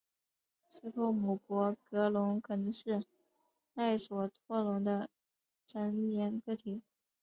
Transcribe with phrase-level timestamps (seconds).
[0.67, 3.05] 斯托姆博格龙可能是
[3.75, 5.11] 赖索托龙的
[5.67, 6.81] 成年个体。